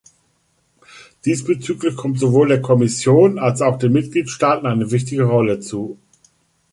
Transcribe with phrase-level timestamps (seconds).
[1.25, 5.99] Diesbezüglich kommt sowohl der Kommission als auch den Mitgliedstaaten eine wichtige Rolle zu.